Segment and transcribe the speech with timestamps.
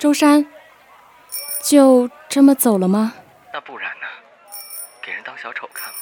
[0.00, 0.46] 周山，
[1.62, 3.12] 就这么走了吗？
[3.52, 4.06] 那不然呢？
[5.04, 5.98] 给人当小丑看吗？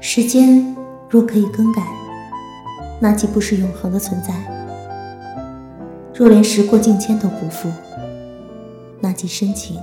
[0.00, 0.76] 时间
[1.10, 1.82] 若可以更改，
[3.02, 4.30] 那既不是永恒的存在；
[6.14, 7.68] 若连时过境迁都不复，
[9.00, 9.82] 那即深情。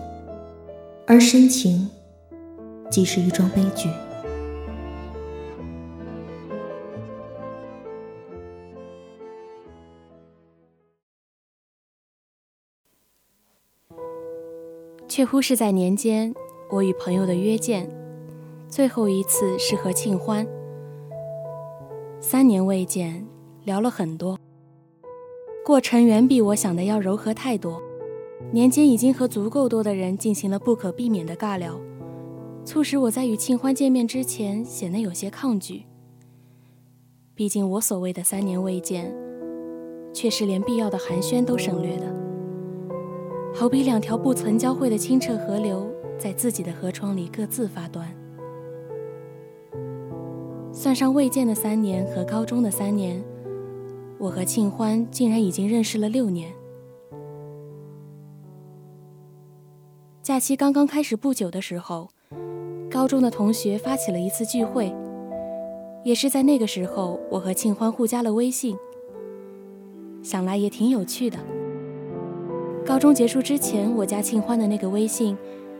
[1.05, 1.91] 而深情，
[2.91, 3.89] 即是一桩悲剧。
[15.07, 16.33] 却乎是在年间，
[16.69, 17.89] 我与朋友的约见，
[18.69, 20.47] 最后一次是和庆欢。
[22.21, 23.27] 三年未见，
[23.65, 24.39] 聊了很多，
[25.65, 27.81] 过程远比我想的要柔和太多。
[28.51, 31.77] 年间已经和足够多的人进行了不可避免的尬聊，
[32.63, 35.83] 促使我在与庆欢见面之前显得有些抗拒。
[37.33, 39.13] 毕竟我所谓的三年未见，
[40.13, 42.05] 却是连必要的寒暄都省略的。
[43.53, 45.89] 好比两条不曾交汇的清澈河流，
[46.19, 48.07] 在自己的河床里各自发端。
[50.71, 53.21] 算上未见的三年和高中的三年，
[54.17, 56.53] 我和庆欢竟然已经认识了六年。
[60.21, 62.09] 假期刚刚开始不久的时候，
[62.91, 64.93] 高中的同学发起了一次聚会，
[66.03, 68.75] 也是在那个时候，我和庆欢互加了微信。
[70.21, 71.39] 想来也挺有趣的。
[72.85, 75.37] 高中结束之前，我加庆欢的那个微信，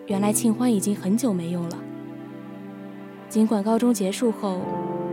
[0.08, 1.78] 原来庆欢已经很久没用了。
[3.28, 4.62] 尽管高中结束后，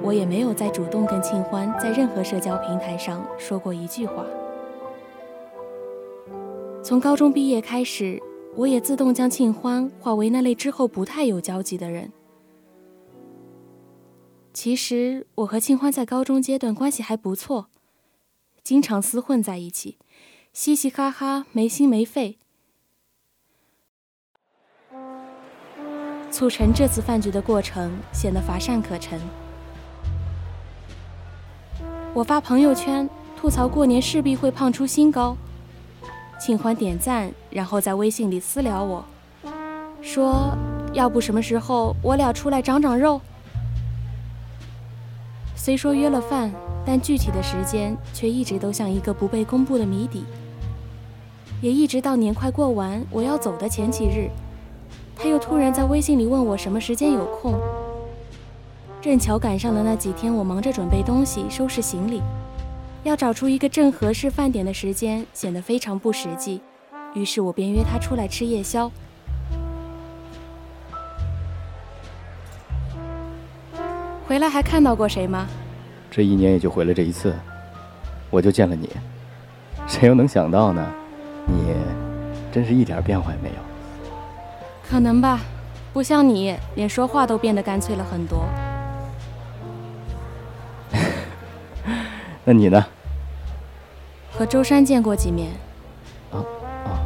[0.04, 4.24] 我也没有再主动跟庆欢在任何社交平台上说过一句话。
[6.80, 8.22] 从高中毕业开始，
[8.56, 12.12] 我也自动将庆欢划为那类之后不太有交集的人。
[14.52, 17.68] 其实我和庆欢在高中阶段关系还不错，
[18.64, 19.98] 经常厮混在一起。
[20.52, 22.38] 嘻嘻哈哈，没心没肺，
[26.32, 29.20] 促成这次饭局的过程显得乏善可陈。
[32.12, 35.36] 我发朋友圈吐槽过年势必会胖出新高，
[36.38, 39.04] 请欢点赞，然后在微信里私聊我，
[40.00, 40.56] 说
[40.92, 43.20] 要不什么时候我俩出来长长肉。
[45.56, 46.52] 虽说约了饭，
[46.86, 50.24] 但具体的时间却一直都像一个不被公布的谜底。
[51.60, 54.30] 也一直到年快过完，我要走的前几日，
[55.16, 57.58] 他又突然在微信里问我什么时间有空。
[59.02, 62.22] 正巧赶上了那几天，我忙着准备东西、收拾行李，
[63.04, 66.60] 要找出一个正合适饭点的时间，显得非常不实际。
[67.14, 68.90] 于是我便约他出来吃夜宵。
[74.26, 75.46] 回来还看到过谁吗？
[76.10, 77.34] 这一年也就回来这一次，
[78.28, 78.90] 我就见了你，
[79.86, 80.86] 谁又能想到呢？
[81.46, 81.74] 你
[82.52, 83.54] 真是一点变化也没有。
[84.86, 85.40] 可能吧，
[85.94, 88.44] 不像你，连说话都变得干脆了很多。
[92.48, 92.82] 那你呢？
[94.32, 95.50] 和周山见过几面。
[96.32, 96.40] 啊
[96.86, 96.96] 啊！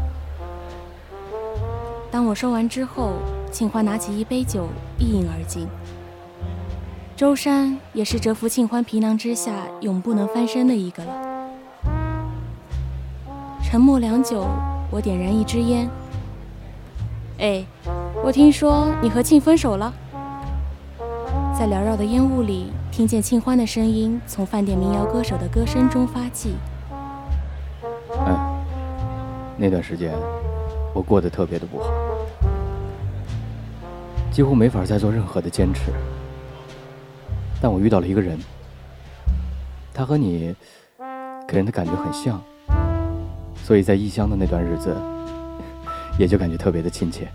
[2.13, 3.15] 当我说完之后，
[3.51, 4.69] 庆欢拿起一杯酒
[5.01, 5.67] 一饮而尽。
[7.17, 11.13] 周山也是蛰伏庆欢皮囊之下永不能翻身的一个了。
[13.65, 14.47] 沉默良久，
[14.93, 15.91] 我点燃一支烟。
[17.41, 17.65] 哎，
[18.23, 19.93] 我听说你和庆分手了。
[21.59, 26.57] 在缭绕的烟雾里，听见庆欢的声音从饭店民谣歌手的歌声中发迹。
[28.27, 28.37] 嗯，
[29.57, 30.13] 那段时间
[30.93, 31.91] 我过得特别的不好，
[34.31, 35.91] 几乎没法再做任何的坚持。
[37.63, 38.39] 但我遇到了一个人，
[39.95, 40.55] 他和你
[41.49, 42.39] 给人的感觉很像。
[43.65, 44.95] 所以在异乡的那段日子，
[46.19, 47.27] 也就感觉特别的亲切。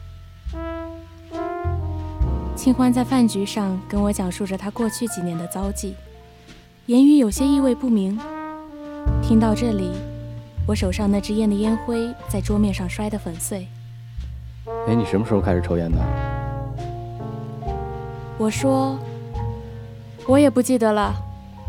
[2.68, 5.96] 清欢在饭局上跟我讲述着他过去几年的遭际，
[6.88, 8.20] 言语有些意味不明。
[9.24, 9.94] 听到这里，
[10.68, 13.70] 我手上那支烟的烟灰在桌面上摔得粉碎。
[14.86, 15.98] 哎，你什么时候开始抽烟的？
[18.38, 19.00] 我说，
[20.28, 21.16] 我也不记得了，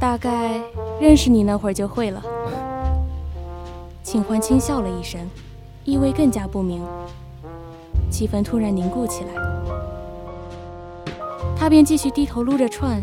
[0.01, 0.61] 大概
[1.01, 2.21] 认识你那会儿就会了。
[4.03, 5.21] 庆欢轻笑了一声，
[5.85, 6.83] 意味更加不明。
[8.11, 9.58] 气氛突然凝固起来，
[11.69, 12.99] 他便继续低头撸着串。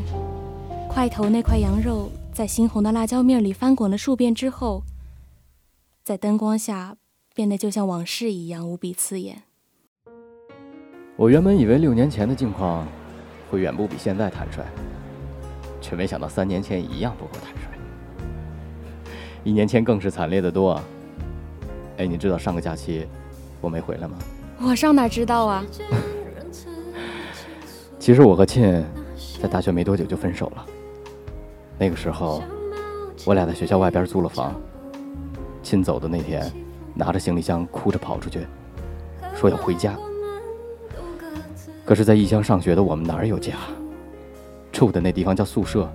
[0.90, 4.82] 块头那块羊肉在猩红的辣椒面里翻滚了数遍之后，
[6.04, 6.98] 在灯光下
[7.36, 9.44] 变得就像往事一样无比刺眼。
[11.16, 12.88] 我原本以为六年前的境况
[13.52, 14.66] 会远不比现在坦率，
[15.80, 17.70] 却没想到三年前一样不够坦率。
[19.44, 20.82] 一年前更是惨烈的多。
[21.98, 23.06] 哎，你知道上个假期
[23.62, 24.18] 我没回来吗？
[24.60, 25.64] 我上哪知道啊？
[28.06, 28.86] 其实我和沁
[29.42, 30.64] 在大学没多久就分手了。
[31.76, 32.44] 那个时候，
[33.26, 34.54] 我俩在学校外边租了房。
[35.64, 36.46] 沁走的那天，
[36.94, 38.46] 拿着行李箱哭着跑出去，
[39.34, 39.98] 说要回家。
[41.84, 43.54] 可是，在异乡上学的我们哪有家？
[44.72, 45.92] 住的那地方叫宿舍。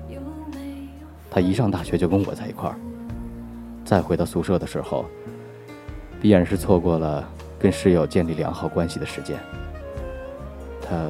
[1.30, 2.74] 他一上大学就跟我在一块儿。
[3.84, 5.04] 再回到宿舍的时候，
[6.20, 7.24] 必然是错过了
[7.56, 9.38] 跟室友建立良好关系的时间。
[10.82, 11.06] 他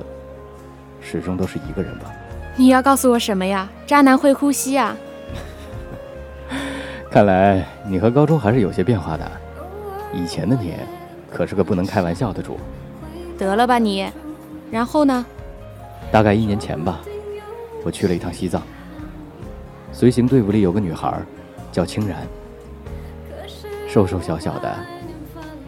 [1.11, 2.13] 始终都是一个人吧？
[2.55, 3.69] 你要告诉我什么呀？
[3.85, 4.97] 渣男会呼吸啊！
[7.11, 9.29] 看来你和高中还是有些变化的。
[10.13, 10.75] 以前的你，
[11.29, 12.61] 可是个不能开玩笑的主。
[13.37, 14.09] 得了吧你！
[14.71, 15.27] 然后呢？
[16.13, 17.01] 大概一年前吧，
[17.85, 18.63] 我去了一趟西藏。
[19.93, 21.21] 随行队伍里有个女孩，
[21.73, 22.19] 叫清然，
[23.89, 24.73] 瘦瘦小小的，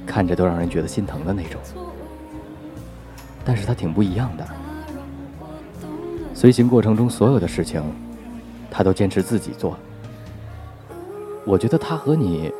[0.06, 1.60] 看着都让人觉得心疼的那种。
[3.44, 4.46] 但是她挺不一样的。
[6.42, 7.80] 随行过程中所有的事情，
[8.68, 9.78] 她都坚持自己做。
[11.44, 12.52] 我觉得她和你，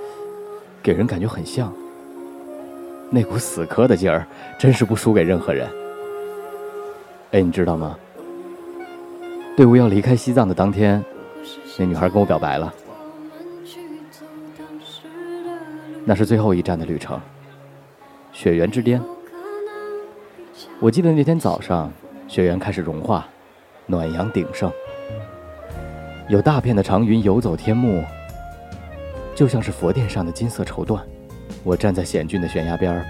[0.81, 1.73] 给人感觉很像。
[3.11, 4.25] 那股死磕的劲儿，
[4.57, 5.69] 真是不输给任何人。
[7.33, 7.99] 哎，你知道吗？
[9.57, 11.05] 队伍要离开西藏的当天，
[11.77, 12.73] 那女孩跟我表白了。
[16.05, 17.21] 那是最后一站的旅程，
[18.31, 19.03] 雪原之巅。
[20.79, 21.93] 我记得那天早上，
[22.29, 23.27] 雪原开始融化，
[23.87, 24.73] 暖阳鼎盛，
[26.29, 28.03] 有大片的长云游走天幕，
[29.35, 31.01] 就像是佛殿上的金色绸缎。
[31.65, 33.05] 我站在险峻的悬崖边，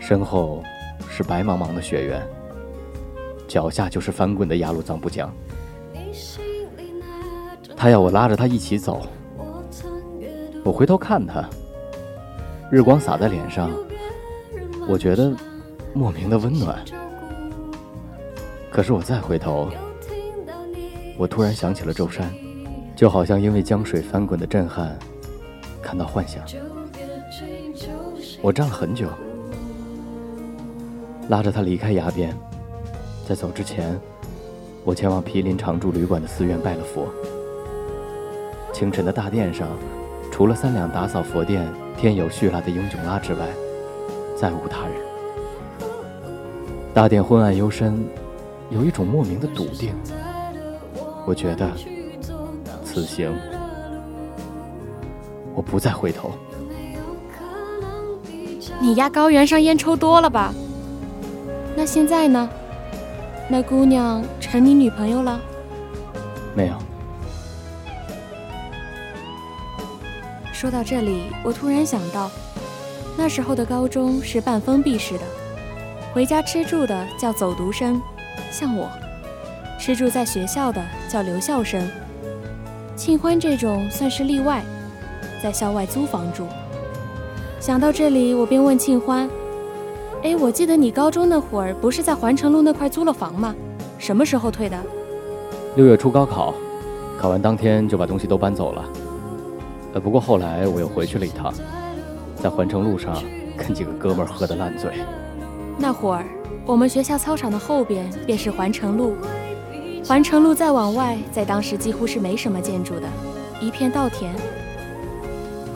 [0.00, 0.62] 身后
[1.08, 2.22] 是白茫茫的雪原。
[3.46, 5.32] 脚下就是翻滚的雅鲁藏布江，
[7.76, 9.06] 他要我拉着他一起走。
[10.64, 11.44] 我回头看他，
[12.70, 13.70] 日光洒在脸上，
[14.88, 15.32] 我觉得
[15.92, 16.78] 莫名的温暖。
[18.70, 19.68] 可是我再回头，
[21.18, 22.32] 我突然想起了舟山，
[22.94, 24.96] 就好像因为江水翻滚的震撼，
[25.82, 26.42] 看到幻想。
[28.40, 29.08] 我站了很久，
[31.28, 32.34] 拉着他离开崖边。
[33.28, 34.00] 在走之前，
[34.84, 37.06] 我前往毗邻常住旅馆的寺院拜了佛。
[38.72, 39.68] 清晨的大殿上，
[40.30, 43.46] 除了三两打扫佛殿、天有序拉的英炯拉之外，
[44.36, 44.94] 再无他人。
[46.94, 48.02] 大殿昏暗幽深，
[48.70, 49.94] 有一种莫名的笃定。
[51.26, 51.70] 我觉得，
[52.84, 53.32] 此行
[55.54, 56.32] 我不再回头。
[58.80, 60.54] 你压高原上烟抽多了吧？
[61.76, 62.48] 那现在呢？
[63.48, 65.40] 那姑娘成你女朋友了？
[66.54, 66.74] 没有。
[70.52, 72.30] 说到这里，我突然想到，
[73.16, 75.24] 那时候的高中是半封闭式的，
[76.14, 78.00] 回家吃住的叫走读生，
[78.50, 78.88] 像我，
[79.78, 81.86] 吃住在学校的叫留校生。
[82.96, 84.62] 庆欢这种算是例外，
[85.42, 86.46] 在校外租房住。
[87.58, 89.28] 想到这里，我便问庆欢。
[90.22, 93.54] 哎，我记得你高中那会儿不是在环城路那块租了房吗？
[93.98, 94.76] 什么时候退的？
[95.76, 96.54] 六月初高考，
[97.18, 98.84] 考完当天就把东西都搬走了。
[99.94, 101.52] 呃，不过后来我又回去了一趟，
[102.36, 103.22] 在环城路上
[103.56, 104.92] 跟几个哥们儿喝得烂醉。
[105.78, 106.26] 那会儿
[106.66, 109.16] 我们学校操场的后边便是环城路，
[110.04, 113.08] 环城路再往外，在当时几乎是没什么建筑的，
[113.60, 114.32] 一片稻田。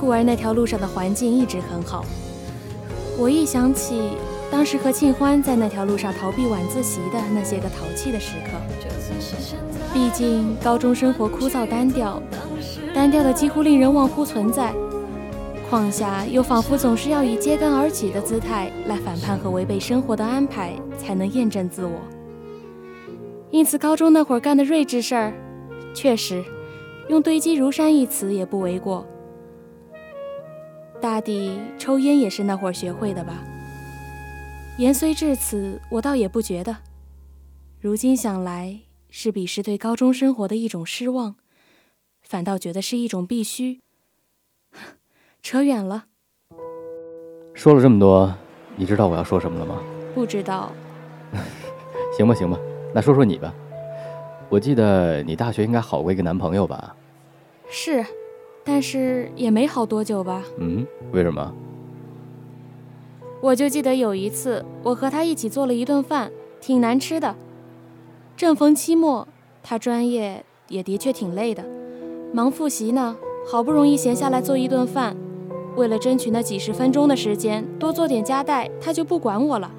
[0.01, 2.05] 故而那条路上的环境一直很好。
[3.19, 4.11] 我一想起。
[4.51, 8.53] 当时和庆欢在那条路上逃避晚自习的那些个淘气的时刻，
[9.93, 12.23] 毕竟高中生活枯燥单调，
[12.95, 14.73] 单调的几乎令人忘乎存在。
[15.69, 22.01] 况下又仿佛总是要以揭竿而起的姿态来反叛和违背生活的安排，才能验证自我。
[23.51, 25.33] 因此，高中那会儿干的睿智事儿，
[25.95, 26.45] 确实
[27.09, 29.07] 用“堆积如山”一词也不为过。
[31.01, 33.45] 大抵抽烟也是那会儿学会的吧。
[34.79, 36.77] 言虽至此，我倒也不觉得。
[37.81, 41.37] 如今想来，是彼时对高中生活的一种失望，
[42.23, 43.84] 反倒觉得是一种必须。
[45.45, 46.05] 扯远了。
[47.53, 48.35] 说了这么多，
[48.77, 49.79] 你知道我要说什么了吗？
[50.15, 50.73] 不知道。
[52.17, 52.59] 行吧，行吧，
[52.95, 53.53] 那说说你吧。
[54.49, 56.97] 我记得你大学应该好过一个男朋友吧？
[57.69, 58.03] 是，
[58.65, 60.43] 但是也没好多久吧？
[60.59, 61.53] 嗯，为什么？
[63.43, 67.37] 我就记得有一次，我和他一起做了一顿饭，挺难吃的。
[68.35, 69.29] 正逢期末，
[69.63, 71.63] 他专业也的确挺累的，
[72.33, 73.15] 忙复习呢。
[73.47, 75.15] 好不容易闲下来做一顿饭，
[75.77, 79.71] 为了争取那几十分钟的时间，多做点夹带，他就不管我了。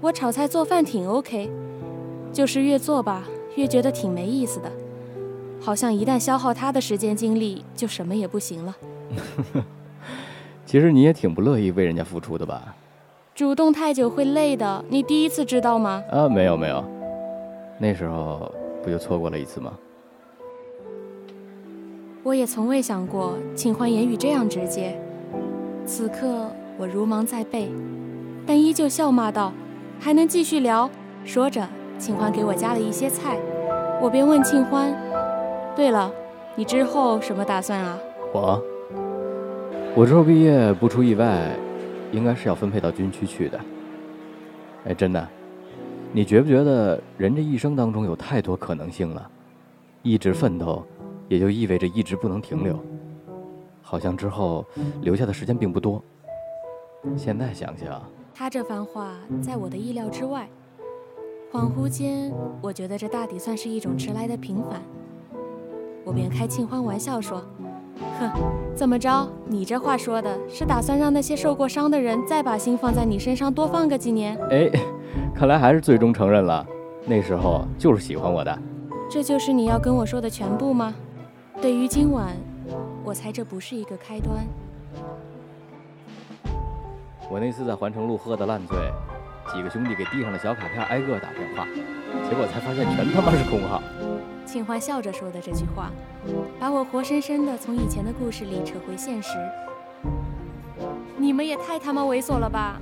[0.00, 1.50] 我炒菜做饭挺 OK，
[2.32, 3.24] 就是越做吧，
[3.56, 4.70] 越觉得挺没意思的，
[5.60, 8.76] 好像一旦消耗他的时间精力，就什么也不行了。
[10.66, 12.74] 其实你也挺不乐意为人家付出的吧？
[13.34, 16.02] 主动太久会累的，你第一次知道吗？
[16.10, 16.84] 啊，没有没有，
[17.78, 19.72] 那时候不就错过了一次吗？
[22.24, 24.98] 我也从未想过庆欢言语这样直接。
[25.84, 27.70] 此刻我如芒在背，
[28.46, 29.52] 但依旧笑骂道
[30.00, 30.90] ：“还能继续聊？”
[31.22, 33.38] 说着，庆欢给我夹了一些菜，
[34.00, 34.96] 我便问庆欢
[35.76, 36.10] ：“对了，
[36.56, 37.98] 你之后什么打算啊？”
[38.32, 38.62] 我，
[39.94, 41.54] 我之后毕业不出意外，
[42.10, 43.60] 应该是要分配到军区去的。
[44.86, 45.28] 哎，真的，
[46.10, 49.30] 你觉不觉得人这一生当中有太多可能性了？
[50.02, 50.82] 一直奋斗。
[51.34, 52.78] 也就意味着一直不能停留，
[53.82, 54.64] 好像之后
[55.02, 56.02] 留下的时间并不多。
[57.16, 58.00] 现在想想，
[58.32, 60.48] 他这番话在我的意料之外。
[61.52, 64.80] 恍惚间，我觉得这大抵算是一种迟来的平凡。
[66.04, 67.44] 我便开庆欢玩笑说
[68.18, 68.30] ：“哼，
[68.74, 69.28] 怎么着？
[69.46, 74.70] 你这话说的是打算让那些受过伤的人再把心放在你身上多放个几年？”哎，
[75.34, 76.66] 看来还是最终承认了，
[77.06, 78.58] 那时候就是喜欢我的。
[79.08, 80.92] 这就是你要跟我说的全部吗？
[81.60, 82.36] 对于今晚，
[83.04, 84.46] 我猜这不是一个开端。
[87.30, 88.76] 我那次在环城路喝的烂醉，
[89.52, 91.66] 几个兄弟给地上的小卡片挨个打电话，
[92.28, 93.82] 结果才发现全他妈是空号。
[94.44, 95.90] 庆欢笑着说的这句话，
[96.60, 99.38] 把我活生生的从以前的故事里扯回现实。
[101.16, 102.78] 你们也太他妈猥琐了吧！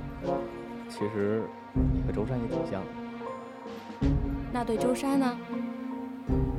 [0.89, 4.07] 其实你和周山也挺像的。
[4.51, 5.37] 那对周山呢？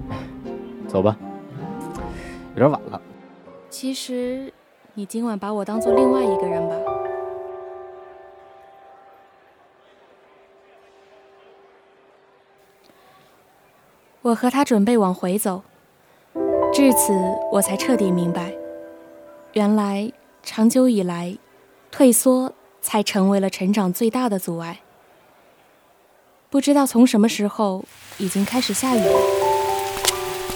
[0.89, 1.17] 走吧。
[2.55, 3.01] 有点晚了。
[3.69, 4.53] 其实，
[4.95, 6.77] 你今晚把我当做另外一个人吧。
[14.23, 15.63] 我和他准备往回走，
[16.73, 17.13] 至此
[17.53, 18.55] 我才彻底明白，
[19.53, 20.11] 原来
[20.43, 21.37] 长久以来，
[21.91, 24.81] 退缩才成为了成长最大的阻碍。
[26.49, 27.85] 不知道从什么时候，
[28.17, 29.19] 已经开始下雨了。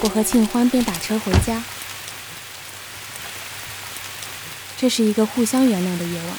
[0.01, 1.61] 我和庆欢便打车回家。
[4.79, 6.37] 这是一个互相原谅的夜晚，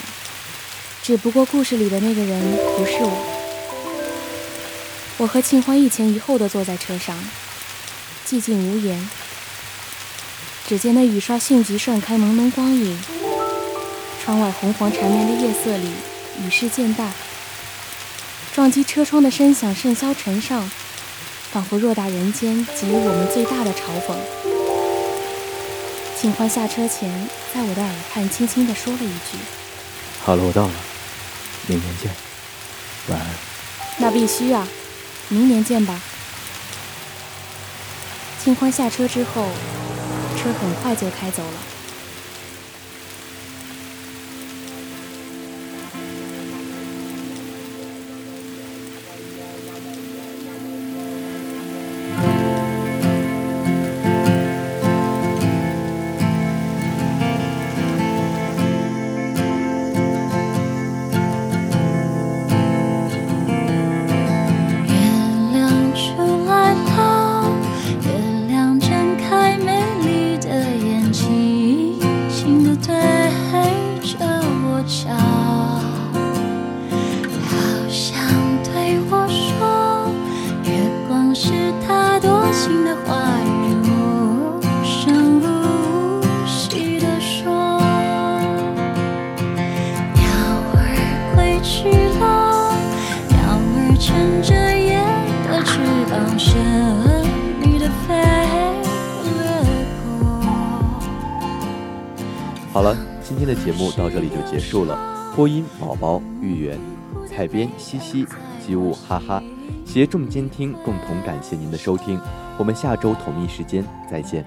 [1.02, 2.40] 只不过故事里的那个人
[2.75, 3.26] 不是我。
[5.18, 7.14] 我和庆欢一前一后的坐在车上，
[8.26, 9.11] 寂静无言。
[10.66, 12.99] 只见那雨刷迅疾涮开朦胧光影，
[14.25, 15.90] 窗外红黄缠绵的夜色里，
[16.42, 17.12] 雨势渐大，
[18.54, 20.70] 撞击车窗的声响甚嚣尘上，
[21.52, 24.39] 仿佛偌大人间给予我们最大的嘲讽。
[26.20, 27.10] 庆欢下车前，
[27.54, 29.38] 在我的耳畔轻轻地说了一句
[30.22, 30.72] ：“好了，我到了，
[31.66, 32.14] 明年见，
[33.08, 33.26] 晚安。”
[33.96, 34.68] 那必须啊，
[35.28, 35.98] 明年见吧。
[38.44, 39.48] 清欢下车之后，
[40.36, 41.79] 车很快就开走了。
[102.72, 104.96] 好了，今天的节目到这里就结束了。
[105.34, 106.78] 播音：宝宝、玉圆，
[107.28, 108.24] 采编：西西，
[108.64, 109.42] 机务：哈哈，
[109.84, 112.20] 携众监听，共同感谢您的收听。
[112.56, 114.46] 我们下周同一时间再见。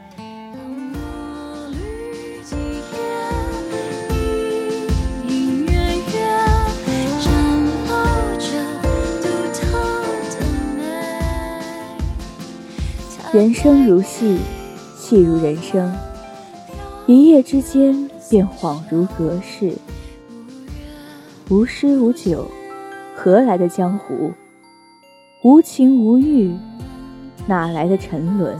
[13.33, 14.37] 人生如戏，
[14.97, 15.93] 戏如人生，
[17.07, 18.09] 一夜之间。
[18.29, 19.75] 便恍如隔世，
[21.49, 22.49] 无诗无酒，
[23.15, 24.31] 何来的江湖？
[25.43, 26.51] 无情无欲，
[27.45, 28.57] 哪来的沉沦？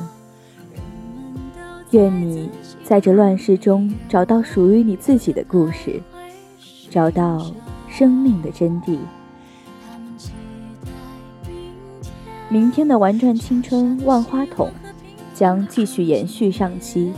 [1.90, 2.52] 愿你
[2.84, 6.00] 在这乱世中找到属于你自己的故事，
[6.88, 7.52] 找到
[7.90, 9.00] 生命的真谛。
[12.48, 14.70] 明天的玩转青春万花筒
[15.34, 17.12] 将继续延续上期，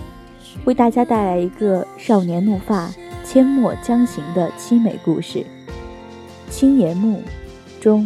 [0.66, 2.92] 为大家带来一个少年怒发、
[3.24, 5.46] 阡陌将行的凄美故事。
[6.50, 7.22] 青岩墓
[7.80, 8.06] 中。